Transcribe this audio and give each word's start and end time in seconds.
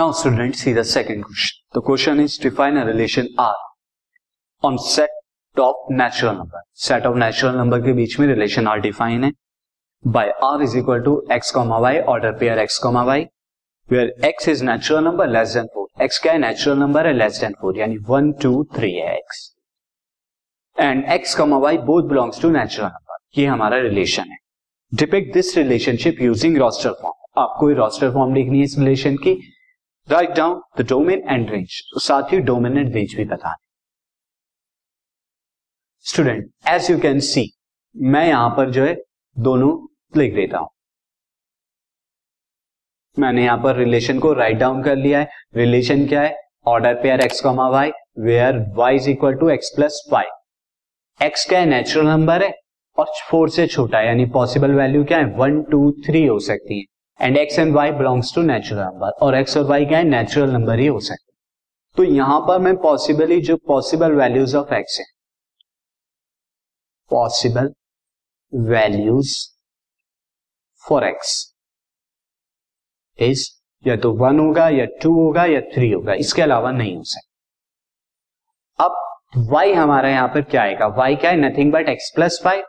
Now 0.00 0.12
students 0.12 0.62
see 0.62 0.72
the 0.72 0.82
second 0.82 1.24
question. 1.24 1.58
The 1.74 1.82
question 1.82 2.20
is 2.20 2.38
define 2.38 2.78
a 2.78 2.86
relation 2.86 3.26
R 3.36 3.56
on 4.62 4.78
set 4.78 5.10
of 5.56 5.74
natural 5.90 6.36
number. 6.36 6.60
Set 6.72 7.04
of 7.04 7.16
natural 7.16 7.52
number 7.52 7.80
के 7.80 7.92
बीच 7.92 8.18
में 8.20 8.26
relation 8.26 8.66
R 8.66 8.80
define 8.86 9.24
है 9.24 9.30
by 10.14 10.24
R 10.48 10.62
is 10.62 10.76
equal 10.80 11.04
to 11.08 11.14
x, 11.36 11.52
y 11.54 12.00
order 12.14 12.32
pair 12.32 12.58
x, 12.58 12.80
y 12.82 13.28
where 13.88 14.08
x 14.22 14.48
is 14.48 14.62
natural 14.62 15.02
number 15.02 15.26
less 15.26 15.52
than 15.58 15.68
4. 15.76 15.86
x 16.08 16.18
क्या 16.22 16.32
है 16.32 16.38
natural 16.38 16.80
number 16.84 17.04
है 17.06 17.14
less 17.18 17.42
than 17.44 17.60
4 17.64 17.76
यानी 17.76 17.98
1, 17.98 18.32
2, 18.46 18.64
3 18.78 18.94
है 18.94 19.18
x. 19.18 19.54
And 20.78 21.04
x, 21.20 21.38
y 21.38 21.76
both 21.92 22.08
belongs 22.08 22.38
to 22.38 22.56
natural 22.58 22.90
number. 22.96 23.22
ये 23.38 23.46
हमारा 23.46 23.82
relation 23.90 24.24
है. 24.24 24.38
Depict 24.94 25.34
this 25.34 25.56
relationship 25.56 26.26
using 26.32 26.60
roster 26.66 26.98
form. 27.02 27.18
आपको 27.38 27.72
roster 27.84 28.12
form 28.12 28.34
लिखनी 28.34 28.58
है 28.58 28.64
इस 28.64 28.78
रिलेशन 28.78 29.16
की 29.16 29.40
write 30.08 30.30
down 30.36 30.60
the 30.78 30.86
domain 30.88 31.22
and 31.28 31.50
range 31.50 31.80
साथ 32.02 32.32
ही 32.32 32.38
डोमेन 32.42 32.78
एंड 32.78 32.94
रेंज 32.94 33.14
भी 33.16 33.24
बता 33.24 33.50
दें। 33.50 33.64
Student 36.04 36.50
as 36.68 36.90
you 36.90 36.98
can 37.00 37.20
see 37.22 37.44
मैं 37.94 38.26
यहाँ 38.26 38.48
पर 38.56 38.70
जो 38.70 38.84
है 38.84 38.94
दोनों 39.36 39.70
लिख 40.16 40.34
देता 40.34 40.58
हूँ। 40.58 40.68
मैंने 43.16 43.44
यहाँ 43.44 43.58
पर 43.62 43.76
रिलेशन 43.76 44.18
को 44.18 44.32
राइट 44.32 44.56
डाउन 44.58 44.82
कर 44.82 44.96
लिया 44.96 45.18
है। 45.20 45.28
रिलेशन 45.56 46.06
क्या 46.08 46.22
है? 46.22 46.36
Order 46.66 46.94
pair 47.02 47.20
x 47.20 47.40
comma 47.40 47.68
y 47.68 47.90
where 48.20 48.58
y 48.76 48.96
is 48.96 49.08
equal 49.10 49.34
to 49.34 49.48
x 49.50 49.72
plus 49.76 50.02
y 50.12 50.24
x 51.20 51.48
क्या 51.48 51.60
है 51.60 51.66
नेचुरल 51.66 52.06
नंबर 52.06 52.42
है 52.42 52.52
और 52.98 53.06
फोर 53.30 53.50
से 53.50 53.66
छोटा 53.66 53.98
है, 53.98 54.06
यानी 54.06 54.26
पॉसिबल 54.32 54.74
वैल्यू 54.74 55.04
क्या 55.04 55.18
है? 55.18 55.24
वन 55.36 55.62
टू 55.62 55.90
थ्री 56.06 56.24
हो 56.26 56.38
सकती 56.40 56.78
है। 56.78 56.84
And 57.20 57.36
x 57.36 57.58
and 57.58 57.74
y 57.74 57.90
belongs 57.92 58.34
to 58.34 58.42
natural 58.42 58.80
number 58.80 59.10
और 59.22 59.34
एक्स 59.34 59.56
और 59.56 59.64
वाई 59.64 59.84
क्या 59.86 59.98
है? 59.98 60.04
नेचुरल 60.04 60.50
नंबर 60.50 60.78
ही 60.78 60.86
हो 60.86 61.00
सकते 61.00 61.32
तो 61.96 62.04
यहाँ 62.04 62.40
पर 62.40 62.58
मैं 62.58 62.76
पॉसिबली 62.76 63.40
जो 63.42 63.56
पॉसिबल 63.66 64.12
वैल्यूज़ 64.14 64.56
ऑफ़ 64.56 64.74
एक्स 64.74 64.98
है 64.98 65.04
possible 67.10 67.72
values 68.52 69.36
for 70.82 71.04
x 71.04 71.32
is 73.18 73.48
या 73.84 73.96
तो 73.96 74.12
वन 74.14 74.38
होगा, 74.40 74.68
या 74.68 74.84
टू 75.02 75.12
होगा, 75.14 75.44
या 75.44 75.60
थ्री 75.74 75.90
होगा, 75.90 76.14
इसके 76.14 76.42
अलावा 76.42 76.70
नहीं 76.70 76.96
हो 76.96 77.02
सकता। 77.04 78.84
अब 78.84 79.48
वाई 79.50 79.72
हमारा 79.72 80.08
यहाँ 80.10 80.28
पर 80.28 80.42
क्या 80.42 80.62
आएगा? 80.62 80.86
वाई 80.88 81.16
क्या 81.16 81.30
है? 81.30 81.36
Nothing 81.38 81.72
but 81.72 81.88
x 81.88 82.10
plus 82.14 82.40
y 82.46 82.62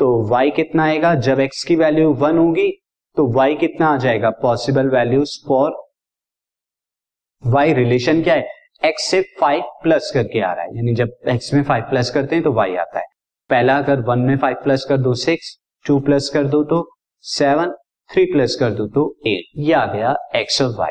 तो 0.00 0.06
वाई 0.28 0.50
कितना 0.50 0.84
आएगा? 0.84 1.14
जब 1.16 1.40
एक्स 1.40 1.64
की 1.64 1.76
वैल्यू 1.76 2.12
वन 2.14 2.38
होगी 2.38 2.70
तो 3.16 3.22
y 3.34 3.58
कितना 3.60 3.88
आ 3.88 3.96
जाएगा? 3.96 4.30
Possible 4.30 4.88
values 4.88 5.38
for 5.48 5.72
y. 7.42 7.72
Relation 7.74 8.22
क्या 8.22 8.34
है? 8.34 8.46
X 8.84 8.92
से 9.00 9.22
5 9.42 9.62
प्लस 9.82 10.10
करके 10.14 10.40
आ 10.40 10.52
रहा 10.52 10.64
है। 10.64 10.76
यानी 10.76 10.94
जब 10.94 11.10
x 11.28 11.52
में 11.54 11.62
5 11.62 11.82
प्लस 11.90 12.10
करते 12.10 12.34
हैं 12.34 12.44
तो 12.44 12.50
y 12.50 12.76
आता 12.78 12.98
है। 12.98 13.04
पहला 13.50 13.76
अगर 13.78 14.02
1 14.02 14.26
में 14.26 14.36
5 14.38 14.62
प्लस 14.64 14.84
कर 14.84 14.96
दो 14.96 15.14
6 15.14 15.36
2 15.84 16.00
प्लस 16.04 16.28
कर 16.28 16.44
दो 16.44 16.62
तो 16.64 16.80
7 17.24 17.74
3 18.10 18.26
प्लस 18.32 18.56
कर 18.60 18.70
दो 18.70 18.86
तो 18.86 19.06
8 19.26 19.66
ये 19.66 19.72
आ 19.72 19.84
गया 19.86 20.14
x 20.36 20.60
और 20.62 20.76
y 20.80 20.90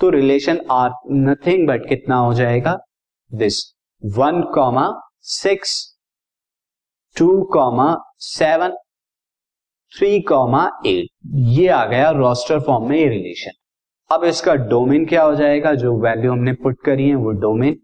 तो 0.00 0.10
रिलेशन 0.10 0.60
आर 0.70 0.90
नथिंग 1.10 1.66
बट 1.68 1.88
कितना 1.88 2.16
हो 2.16 2.34
जाएगा? 2.34 2.78
This 3.30 3.60
one 4.02 4.42
comma 4.54 4.88
six 5.20 5.98
two 7.16 7.42
comma 7.52 7.96
seven 8.18 8.76
three 9.94 10.20
comma 10.20 10.64
eight 10.86 11.08
ये 11.34 11.68
आ 11.68 11.84
गया 11.86 12.10
रोस्टर 12.10 12.60
फॉर्म 12.60 12.88
में 12.88 12.96
ये 12.98 13.08
रिलेशन 13.08 13.50
अब 14.10 14.24
इसका 14.24 14.54
डोमेन 14.54 15.04
क्या 15.06 15.22
हो 15.22 15.34
जाएगा? 15.36 15.74
जो 15.74 15.96
वैल्यू 15.98 16.32
हमने 16.32 16.52
पुट 16.52 16.80
करी 16.84 17.08
है 17.08 17.14
वो 17.14 17.30
domain 17.44 17.80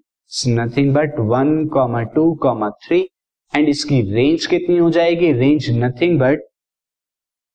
nothing 0.49 0.95
but 0.95 1.19
one 1.29 1.67
comma 1.69 2.03
two 2.15 2.33
comma 2.35 2.71
three 2.87 3.01
and 3.53 3.69
इसकी 3.69 4.01
रेंज 4.15 4.47
कितनी 4.47 4.77
हो 4.79 4.91
जाएगी? 4.91 5.33
Range 5.33 5.71
nothing 5.79 6.19
but 6.21 6.41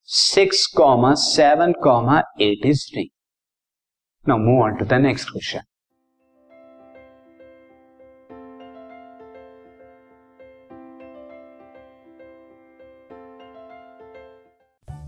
six 0.10 0.66
comma 0.68 1.14
seven 1.14 1.74
comma 1.84 2.22
eight 2.42 2.66
is 2.66 2.86
range 2.96 3.10
now 4.26 4.38
move 4.38 4.64
on 4.64 4.76
to 4.76 4.86
the 4.86 4.94
next 5.02 5.30
question 5.30 5.60